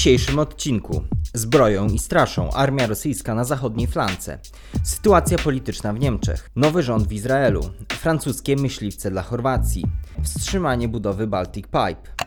dzisiejszym 0.00 0.38
odcinku. 0.38 1.02
Zbroją 1.34 1.86
i 1.86 1.98
straszą 1.98 2.50
armia 2.50 2.86
rosyjska 2.86 3.34
na 3.34 3.44
zachodniej 3.44 3.86
flance, 3.86 4.38
sytuacja 4.82 5.38
polityczna 5.38 5.92
w 5.92 6.00
Niemczech, 6.00 6.50
nowy 6.56 6.82
rząd 6.82 7.08
w 7.08 7.12
Izraelu, 7.12 7.60
francuskie 7.92 8.56
myśliwce 8.56 9.10
dla 9.10 9.22
Chorwacji, 9.22 9.86
wstrzymanie 10.22 10.88
budowy 10.88 11.26
Baltic 11.26 11.66
Pipe. 11.66 12.24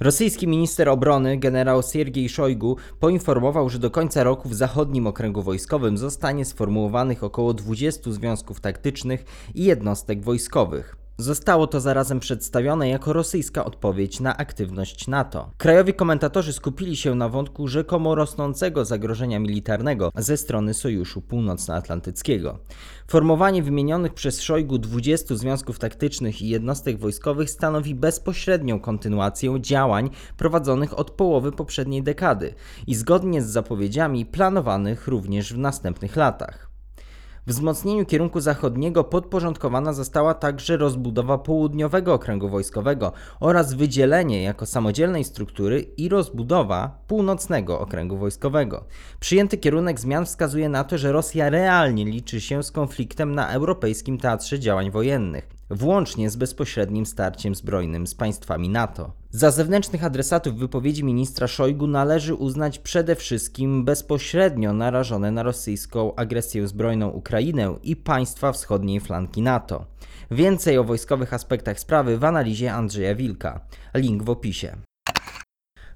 Rosyjski 0.00 0.48
minister 0.48 0.88
obrony 0.88 1.38
generał 1.38 1.82
Siergiej 1.82 2.28
Szojgu 2.28 2.76
poinformował, 3.00 3.68
że 3.68 3.78
do 3.78 3.90
końca 3.90 4.24
roku 4.24 4.48
w 4.48 4.54
zachodnim 4.54 5.06
okręgu 5.06 5.42
wojskowym 5.42 5.98
zostanie 5.98 6.44
sformułowanych 6.44 7.24
około 7.24 7.54
20 7.54 8.12
związków 8.12 8.60
taktycznych 8.60 9.24
i 9.54 9.64
jednostek 9.64 10.22
wojskowych. 10.22 11.01
Zostało 11.22 11.66
to 11.66 11.80
zarazem 11.80 12.20
przedstawione 12.20 12.88
jako 12.88 13.12
rosyjska 13.12 13.64
odpowiedź 13.64 14.20
na 14.20 14.36
aktywność 14.36 15.08
NATO. 15.08 15.50
Krajowi 15.56 15.94
komentatorzy 15.94 16.52
skupili 16.52 16.96
się 16.96 17.14
na 17.14 17.28
wątku 17.28 17.68
rzekomo 17.68 18.14
rosnącego 18.14 18.84
zagrożenia 18.84 19.38
militarnego 19.38 20.12
ze 20.16 20.36
strony 20.36 20.74
Sojuszu 20.74 21.22
Północnoatlantyckiego. 21.22 22.58
Formowanie 23.08 23.62
wymienionych 23.62 24.14
przez 24.14 24.40
Szojgu 24.40 24.78
20 24.78 25.36
związków 25.36 25.78
taktycznych 25.78 26.42
i 26.42 26.48
jednostek 26.48 26.98
wojskowych 26.98 27.50
stanowi 27.50 27.94
bezpośrednią 27.94 28.80
kontynuację 28.80 29.60
działań 29.60 30.10
prowadzonych 30.36 30.98
od 30.98 31.10
połowy 31.10 31.52
poprzedniej 31.52 32.02
dekady 32.02 32.54
i 32.86 32.94
zgodnie 32.94 33.42
z 33.42 33.46
zapowiedziami 33.46 34.26
planowanych 34.26 35.08
również 35.08 35.54
w 35.54 35.58
następnych 35.58 36.16
latach. 36.16 36.71
Wzmocnieniu 37.46 38.06
kierunku 38.06 38.40
zachodniego 38.40 39.04
podporządkowana 39.04 39.92
została 39.92 40.34
także 40.34 40.76
rozbudowa 40.76 41.38
południowego 41.38 42.14
okręgu 42.14 42.48
wojskowego 42.48 43.12
oraz 43.40 43.74
wydzielenie 43.74 44.42
jako 44.42 44.66
samodzielnej 44.66 45.24
struktury 45.24 45.80
i 45.80 46.08
rozbudowa 46.08 46.98
północnego 47.06 47.80
okręgu 47.80 48.16
wojskowego. 48.16 48.84
Przyjęty 49.20 49.58
kierunek 49.58 50.00
zmian 50.00 50.26
wskazuje 50.26 50.68
na 50.68 50.84
to, 50.84 50.98
że 50.98 51.12
Rosja 51.12 51.50
realnie 51.50 52.04
liczy 52.04 52.40
się 52.40 52.62
z 52.62 52.70
konfliktem 52.70 53.34
na 53.34 53.48
europejskim 53.52 54.18
teatrze 54.18 54.58
działań 54.58 54.90
wojennych, 54.90 55.48
włącznie 55.72 56.30
z 56.30 56.36
bezpośrednim 56.36 57.06
starciem 57.06 57.54
zbrojnym 57.54 58.06
z 58.06 58.14
państwami 58.14 58.68
NATO. 58.68 59.12
Za 59.30 59.50
zewnętrznych 59.50 60.04
adresatów 60.04 60.56
wypowiedzi 60.56 61.04
ministra 61.04 61.46
Szojgu 61.46 61.86
należy 61.86 62.34
uznać 62.34 62.78
przede 62.78 63.16
wszystkim 63.16 63.84
bezpośrednio 63.84 64.72
narażone 64.72 65.30
na 65.30 65.42
rosyjską 65.42 66.14
agresję 66.14 66.68
zbrojną 66.68 67.08
Ukrainę 67.08 67.74
i 67.82 67.96
państwa 67.96 68.52
wschodniej 68.52 69.00
flanki 69.00 69.42
NATO. 69.42 69.86
Więcej 70.30 70.78
o 70.78 70.84
wojskowych 70.84 71.34
aspektach 71.34 71.80
sprawy 71.80 72.18
w 72.18 72.24
analizie 72.24 72.72
Andrzeja 72.72 73.14
Wilka. 73.14 73.60
Link 73.94 74.22
w 74.22 74.30
opisie. 74.30 74.76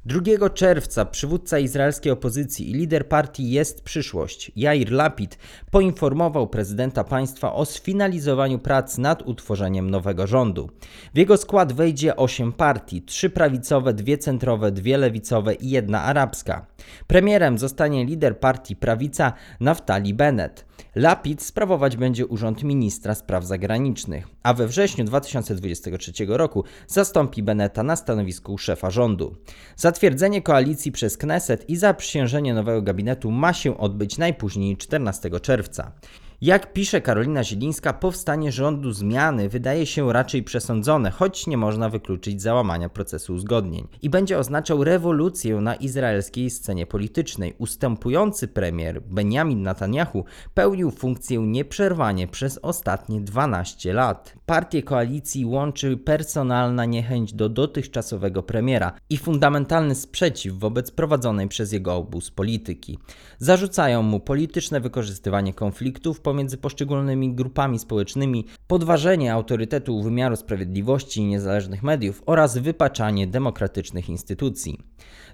2 0.07 0.51
czerwca 0.51 1.05
przywódca 1.05 1.59
izraelskiej 1.59 2.13
opozycji 2.13 2.71
i 2.71 2.75
lider 2.75 3.09
partii 3.09 3.51
Jest 3.51 3.83
Przyszłość, 3.83 4.53
Jair 4.57 4.93
Lapid, 4.93 5.39
poinformował 5.71 6.47
prezydenta 6.47 7.05
państwa 7.05 7.55
o 7.55 7.65
sfinalizowaniu 7.65 8.59
prac 8.59 8.99
nad 8.99 9.23
utworzeniem 9.23 9.91
nowego 9.91 10.27
rządu. 10.27 10.71
W 11.15 11.19
jego 11.19 11.37
skład 11.37 11.73
wejdzie 11.73 12.17
8 12.17 12.53
partii, 12.53 13.03
3 13.03 13.31
prawicowe, 13.31 13.95
2 13.95 14.17
centrowe, 14.17 14.73
2 14.73 14.97
lewicowe 14.97 15.55
i 15.55 15.71
jedna 15.71 16.03
arabska. 16.03 16.67
Premierem 17.07 17.59
zostanie 17.59 18.05
lider 18.05 18.41
partii 18.41 18.77
prawica 18.77 19.33
Naftali 19.61 20.15
Bennett. 20.15 20.65
Lapid 20.95 21.43
sprawować 21.43 21.97
będzie 21.97 22.27
urząd 22.27 22.63
ministra 22.63 23.15
spraw 23.15 23.45
zagranicznych, 23.45 24.29
a 24.43 24.55
we 24.55 24.67
wrześniu 24.67 25.05
2023 25.05 26.13
roku 26.29 26.65
zastąpi 26.87 27.43
Beneta 27.43 27.83
na 27.83 27.97
stanowisku 27.97 28.59
szefa 28.59 28.91
rządu. 28.91 29.37
Zatwierdzenie 29.77 30.43
koalicji 30.43 30.93
przez 30.93 31.17
Kneset 31.17 31.71
i 31.71 31.77
zaprzysiężenie 31.77 32.55
nowego 32.55 32.83
gabinetu 32.83 33.31
ma 33.31 33.53
się 33.53 33.79
odbyć 33.79 34.19
najpóźniej 34.19 34.77
14 34.77 35.41
czerwca. 35.41 35.93
Jak 36.41 36.73
pisze 36.73 37.01
Karolina 37.01 37.45
Zielińska, 37.45 37.93
powstanie 37.93 38.53
rządu 38.53 38.93
zmiany 38.93 39.49
wydaje 39.49 39.87
się 39.87 40.13
raczej 40.13 40.43
przesądzone, 40.43 41.11
choć 41.11 41.47
nie 41.47 41.57
można 41.57 41.89
wykluczyć 41.89 42.43
załamania 42.43 42.89
procesu 42.89 43.35
uzgodnień. 43.35 43.89
I 44.03 44.11
będzie 44.11 44.39
oznaczał 44.39 44.85
rewolucję 44.85 45.57
na 45.57 45.75
izraelskiej 45.75 46.51
scenie 46.51 46.87
politycznej. 46.87 47.55
Ustępujący 47.59 48.49
premier 48.49 49.03
Benjamin 49.03 49.63
Netanyahu 49.63 50.25
pełnił 50.55 50.91
funkcję 50.91 51.39
nieprzerwanie 51.39 52.29
przez 52.29 52.59
ostatnie 52.63 53.21
12 53.21 53.93
lat. 53.93 54.35
Partię 54.47 54.83
koalicji 54.83 55.47
łączy 55.47 55.97
personalna 55.97 56.85
niechęć 56.85 57.33
do 57.33 57.49
dotychczasowego 57.49 58.43
premiera 58.43 58.93
i 59.11 59.17
fundamentalny 59.17 59.95
sprzeciw 59.95 60.55
wobec 60.55 60.91
prowadzonej 60.91 61.49
przez 61.49 61.73
jego 61.73 61.95
obóz 61.95 62.31
polityki. 62.31 62.99
Zarzucają 63.39 64.03
mu 64.03 64.21
polityczne 64.21 64.81
wykorzystywanie 64.81 65.55
konfliktów 65.55 66.21
pomiędzy 66.27 66.57
poszczególnymi 66.57 67.35
grupami 67.35 67.79
społecznymi, 67.79 68.47
podważenie 68.67 69.33
autorytetu 69.33 70.03
wymiaru 70.03 70.37
sprawiedliwości 70.37 71.21
i 71.21 71.25
niezależnych 71.25 71.83
mediów 71.83 72.23
oraz 72.27 72.59
wypaczanie 72.59 73.27
demokratycznych 73.27 74.09
instytucji. 74.09 74.79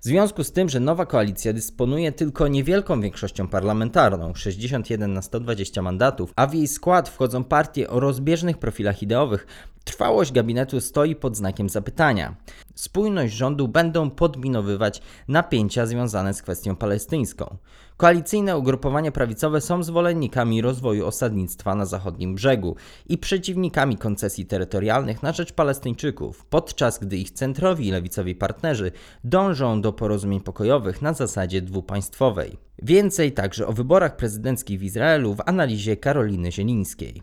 W 0.00 0.04
związku 0.04 0.44
z 0.44 0.52
tym, 0.52 0.68
że 0.68 0.80
nowa 0.80 1.06
koalicja 1.06 1.52
dysponuje 1.52 2.12
tylko 2.12 2.48
niewielką 2.48 3.00
większością 3.00 3.48
parlamentarną 3.48 4.34
61 4.34 5.12
na 5.12 5.22
120 5.22 5.82
mandatów, 5.82 6.32
a 6.36 6.46
w 6.46 6.54
jej 6.54 6.68
skład 6.68 7.08
wchodzą 7.08 7.44
partie 7.44 7.90
o 7.90 8.00
rozbieżnych 8.00 8.58
profilach 8.58 9.02
ideowych, 9.02 9.46
Trwałość 9.84 10.32
gabinetu 10.32 10.80
stoi 10.80 11.16
pod 11.16 11.36
znakiem 11.36 11.68
zapytania. 11.68 12.34
Spójność 12.74 13.34
rządu 13.34 13.68
będą 13.68 14.10
podminowywać 14.10 15.02
napięcia 15.28 15.86
związane 15.86 16.34
z 16.34 16.42
kwestią 16.42 16.76
palestyńską. 16.76 17.56
Koalicyjne 17.96 18.58
ugrupowania 18.58 19.12
prawicowe 19.12 19.60
są 19.60 19.82
zwolennikami 19.82 20.62
rozwoju 20.62 21.06
osadnictwa 21.06 21.74
na 21.74 21.86
zachodnim 21.86 22.34
brzegu 22.34 22.76
i 23.06 23.18
przeciwnikami 23.18 23.96
koncesji 23.96 24.46
terytorialnych 24.46 25.22
na 25.22 25.32
rzecz 25.32 25.52
Palestyńczyków, 25.52 26.44
podczas 26.46 26.98
gdy 26.98 27.16
ich 27.16 27.30
centrowi 27.30 27.88
i 27.88 27.90
lewicowi 27.90 28.34
partnerzy 28.34 28.92
dążą 29.24 29.51
do 29.80 29.92
porozumień 29.92 30.40
pokojowych 30.40 31.02
na 31.02 31.12
zasadzie 31.12 31.62
dwupaństwowej. 31.62 32.58
Więcej 32.82 33.32
także 33.32 33.66
o 33.66 33.72
wyborach 33.72 34.16
prezydenckich 34.16 34.80
w 34.80 34.82
Izraelu 34.82 35.34
w 35.34 35.40
analizie 35.46 35.96
Karoliny 35.96 36.52
Zielińskiej. 36.52 37.22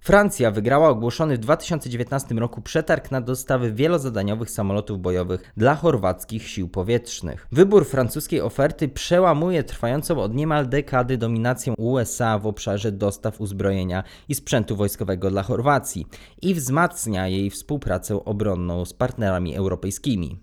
Francja 0.00 0.50
wygrała 0.50 0.88
ogłoszony 0.88 1.36
w 1.36 1.38
2019 1.38 2.34
roku 2.34 2.62
przetarg 2.62 3.10
na 3.10 3.20
dostawy 3.20 3.72
wielozadaniowych 3.72 4.50
samolotów 4.50 5.00
bojowych 5.00 5.52
dla 5.56 5.74
chorwackich 5.74 6.48
sił 6.48 6.68
powietrznych. 6.68 7.46
Wybór 7.52 7.86
francuskiej 7.86 8.40
oferty 8.40 8.88
przełamuje 8.88 9.64
trwającą 9.64 10.20
od 10.20 10.34
niemal 10.34 10.68
dekady 10.68 11.18
dominację 11.18 11.74
USA 11.78 12.38
w 12.38 12.46
obszarze 12.46 12.92
dostaw 12.92 13.40
uzbrojenia 13.40 14.04
i 14.28 14.34
sprzętu 14.34 14.76
wojskowego 14.76 15.30
dla 15.30 15.42
Chorwacji 15.42 16.06
i 16.42 16.54
wzmacnia 16.54 17.28
jej 17.28 17.50
współpracę 17.50 18.24
obronną 18.24 18.84
z 18.84 18.92
partnerami 18.92 19.56
europejskimi. 19.56 20.38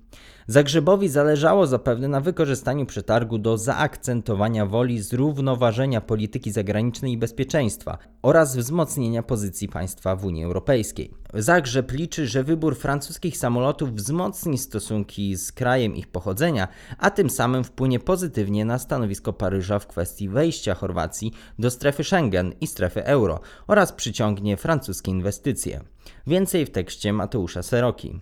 Zagrzebowi 0.50 1.10
zależało 1.10 1.68
zapewne 1.68 2.08
na 2.08 2.22
wykorzystaniu 2.22 2.86
przetargu 2.86 3.38
do 3.38 3.58
zaakcentowania 3.58 4.66
woli 4.66 5.02
zrównoważenia 5.02 6.02
polityki 6.02 6.52
zagranicznej 6.52 7.12
i 7.12 7.18
bezpieczeństwa 7.18 7.98
oraz 8.22 8.56
wzmocnienia 8.56 9.24
pozycji 9.24 9.70
państwa 9.70 10.16
w 10.16 10.26
Unii 10.26 10.44
Europejskiej. 10.44 11.14
Zagrzeb 11.34 11.92
liczy, 11.92 12.28
że 12.28 12.44
wybór 12.44 12.76
francuskich 12.76 13.38
samolotów 13.38 13.94
wzmocni 13.94 14.58
stosunki 14.58 15.36
z 15.36 15.52
krajem 15.52 15.96
ich 15.96 16.08
pochodzenia, 16.08 16.68
a 16.98 17.12
tym 17.12 17.30
samym 17.30 17.64
wpłynie 17.64 18.00
pozytywnie 18.00 18.66
na 18.66 18.80
stanowisko 18.80 19.34
Paryża 19.34 19.80
w 19.80 19.88
kwestii 19.88 20.30
wejścia 20.30 20.76
Chorwacji 20.76 21.34
do 21.60 21.72
strefy 21.72 22.04
Schengen 22.04 22.54
i 22.62 22.68
strefy 22.68 23.06
euro 23.06 23.40
oraz 23.68 23.94
przyciągnie 23.94 24.58
francuskie 24.58 25.12
inwestycje. 25.12 25.82
Więcej 26.28 26.66
w 26.66 26.72
tekście 26.72 27.14
Mateusza 27.14 27.64
Seroki. 27.64 28.20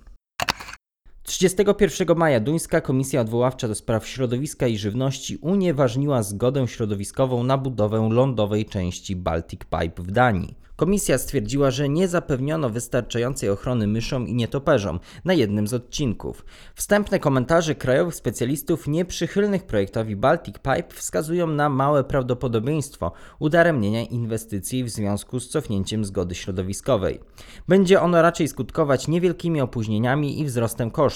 31 1.25 2.17
maja 2.17 2.39
Duńska 2.39 2.81
Komisja 2.81 3.21
Odwoławcza 3.21 3.67
do 3.67 3.75
Spraw 3.75 4.07
Środowiska 4.07 4.67
i 4.67 4.77
Żywności 4.77 5.37
unieważniła 5.37 6.23
zgodę 6.23 6.67
środowiskową 6.67 7.43
na 7.43 7.57
budowę 7.57 8.09
lądowej 8.11 8.65
części 8.65 9.15
Baltic 9.15 9.59
Pipe 9.59 10.03
w 10.03 10.11
Danii. 10.11 10.55
Komisja 10.75 11.17
stwierdziła, 11.17 11.71
że 11.71 11.89
nie 11.89 12.07
zapewniono 12.07 12.69
wystarczającej 12.69 13.49
ochrony 13.49 13.87
myszom 13.87 14.27
i 14.27 14.33
nietoperzom 14.33 14.99
na 15.25 15.33
jednym 15.33 15.67
z 15.67 15.73
odcinków. 15.73 16.45
Wstępne 16.75 17.19
komentarze 17.19 17.75
krajowych 17.75 18.15
specjalistów 18.15 18.87
nieprzychylnych 18.87 19.63
projektowi 19.63 20.15
Baltic 20.15 20.55
Pipe 20.55 20.95
wskazują 20.95 21.47
na 21.47 21.69
małe 21.69 22.03
prawdopodobieństwo 22.03 23.11
udaremnienia 23.39 24.03
inwestycji 24.03 24.83
w 24.83 24.89
związku 24.89 25.39
z 25.39 25.49
cofnięciem 25.49 26.05
zgody 26.05 26.35
środowiskowej. 26.35 27.19
Będzie 27.67 28.01
ono 28.01 28.21
raczej 28.21 28.47
skutkować 28.47 29.07
niewielkimi 29.07 29.61
opóźnieniami 29.61 30.39
i 30.39 30.45
wzrostem 30.45 30.91
kosztów. 30.91 31.14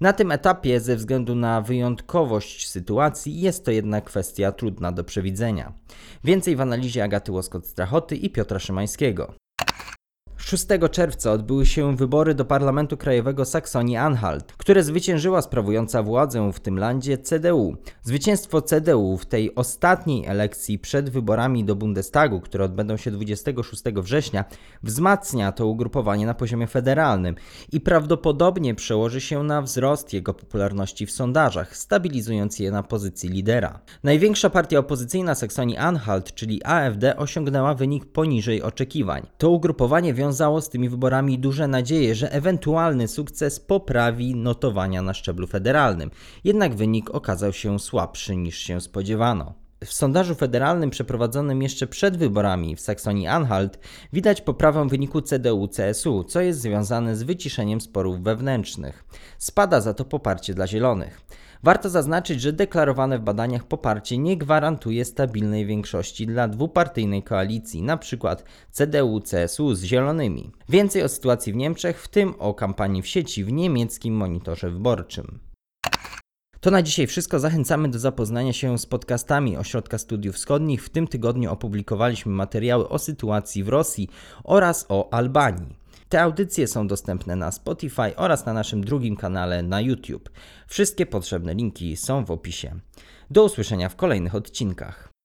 Na 0.00 0.12
tym 0.12 0.32
etapie, 0.32 0.80
ze 0.80 0.96
względu 0.96 1.34
na 1.34 1.60
wyjątkowość 1.60 2.68
sytuacji, 2.68 3.40
jest 3.40 3.64
to 3.64 3.70
jednak 3.70 4.04
kwestia 4.04 4.52
trudna 4.52 4.92
do 4.92 5.04
przewidzenia. 5.04 5.72
Więcej 6.24 6.56
w 6.56 6.60
analizie 6.60 7.04
Agaty 7.04 7.32
Łoskot-Strachoty 7.32 8.16
i 8.16 8.30
Piotra 8.30 8.58
Szymańskiego. 8.58 9.34
6 10.46 10.66
czerwca 10.90 11.32
odbyły 11.32 11.66
się 11.66 11.96
wybory 11.96 12.34
do 12.34 12.44
Parlamentu 12.44 12.96
Krajowego 12.96 13.42
Saksonii-Anhalt, 13.42 14.42
które 14.56 14.82
zwyciężyła 14.82 15.42
sprawująca 15.42 16.02
władzę 16.02 16.52
w 16.52 16.60
tym 16.60 16.78
landzie 16.78 17.18
CDU. 17.18 17.76
Zwycięstwo 18.02 18.62
CDU 18.62 19.16
w 19.16 19.26
tej 19.26 19.54
ostatniej 19.54 20.26
elekcji 20.26 20.78
przed 20.78 21.10
wyborami 21.10 21.64
do 21.64 21.76
Bundestagu, 21.76 22.40
które 22.40 22.64
odbędą 22.64 22.96
się 22.96 23.10
26 23.10 23.82
września, 23.82 24.44
wzmacnia 24.82 25.52
to 25.52 25.66
ugrupowanie 25.66 26.26
na 26.26 26.34
poziomie 26.34 26.66
federalnym 26.66 27.34
i 27.72 27.80
prawdopodobnie 27.80 28.74
przełoży 28.74 29.20
się 29.20 29.42
na 29.42 29.62
wzrost 29.62 30.12
jego 30.12 30.34
popularności 30.34 31.06
w 31.06 31.10
sondażach, 31.10 31.76
stabilizując 31.76 32.58
je 32.58 32.70
na 32.70 32.82
pozycji 32.82 33.28
lidera. 33.28 33.80
Największa 34.02 34.50
partia 34.50 34.78
opozycyjna 34.78 35.34
Saksonii-Anhalt, 35.34 36.34
czyli 36.34 36.64
AfD, 36.64 37.16
osiągnęła 37.16 37.74
wynik 37.74 38.04
poniżej 38.04 38.62
oczekiwań. 38.62 39.26
To 39.38 39.50
ugrupowanie 39.50 40.14
wiązało 40.36 40.60
z 40.60 40.68
tymi 40.68 40.88
wyborami 40.88 41.38
duże 41.38 41.68
nadzieje, 41.68 42.14
że 42.14 42.32
ewentualny 42.32 43.08
sukces 43.08 43.60
poprawi 43.60 44.34
notowania 44.34 45.02
na 45.02 45.14
szczeblu 45.14 45.46
federalnym. 45.46 46.10
Jednak 46.44 46.74
wynik 46.74 47.10
okazał 47.10 47.52
się 47.52 47.78
słabszy 47.78 48.36
niż 48.36 48.58
się 48.58 48.80
spodziewano. 48.80 49.54
W 49.84 49.92
sondażu 49.92 50.34
federalnym 50.34 50.90
przeprowadzonym 50.90 51.62
jeszcze 51.62 51.86
przed 51.86 52.16
wyborami 52.16 52.76
w 52.76 52.80
Saksonii-Anhalt 52.80 53.78
widać 54.12 54.40
poprawę 54.40 54.88
wyniku 54.88 55.20
CDU-CSU, 55.20 56.24
co 56.24 56.40
jest 56.40 56.60
związane 56.60 57.16
z 57.16 57.22
wyciszeniem 57.22 57.80
sporów 57.80 58.22
wewnętrznych. 58.22 59.04
Spada 59.38 59.80
za 59.80 59.94
to 59.94 60.04
poparcie 60.04 60.54
dla 60.54 60.66
Zielonych. 60.66 61.20
Warto 61.62 61.90
zaznaczyć, 61.90 62.40
że 62.40 62.52
deklarowane 62.52 63.18
w 63.18 63.22
badaniach 63.22 63.64
poparcie 63.64 64.18
nie 64.18 64.36
gwarantuje 64.36 65.04
stabilnej 65.04 65.66
większości 65.66 66.26
dla 66.26 66.48
dwupartyjnej 66.48 67.22
koalicji, 67.22 67.80
np. 67.80 68.36
CDU-CSU 68.72 69.74
z 69.74 69.82
Zielonymi. 69.82 70.50
Więcej 70.68 71.02
o 71.02 71.08
sytuacji 71.08 71.52
w 71.52 71.56
Niemczech, 71.56 72.02
w 72.02 72.08
tym 72.08 72.34
o 72.38 72.54
kampanii 72.54 73.02
w 73.02 73.06
sieci 73.06 73.44
w 73.44 73.52
niemieckim 73.52 74.14
monitorze 74.14 74.70
wyborczym. 74.70 75.38
To 76.60 76.70
na 76.70 76.82
dzisiaj 76.82 77.06
wszystko. 77.06 77.40
Zachęcamy 77.40 77.88
do 77.88 77.98
zapoznania 77.98 78.52
się 78.52 78.78
z 78.78 78.86
podcastami 78.86 79.56
Ośrodka 79.56 79.98
Studiów 79.98 80.36
Wschodnich. 80.36 80.84
W 80.84 80.88
tym 80.88 81.08
tygodniu 81.08 81.52
opublikowaliśmy 81.52 82.32
materiały 82.32 82.88
o 82.88 82.98
sytuacji 82.98 83.64
w 83.64 83.68
Rosji 83.68 84.08
oraz 84.44 84.86
o 84.88 85.12
Albanii. 85.12 85.76
Te 86.08 86.22
audycje 86.22 86.66
są 86.66 86.86
dostępne 86.86 87.36
na 87.36 87.50
Spotify 87.52 88.16
oraz 88.16 88.46
na 88.46 88.52
naszym 88.52 88.84
drugim 88.84 89.16
kanale 89.16 89.62
na 89.62 89.80
YouTube. 89.80 90.30
Wszystkie 90.66 91.06
potrzebne 91.06 91.54
linki 91.54 91.96
są 91.96 92.24
w 92.24 92.30
opisie. 92.30 92.74
Do 93.30 93.44
usłyszenia 93.44 93.88
w 93.88 93.96
kolejnych 93.96 94.34
odcinkach. 94.34 95.15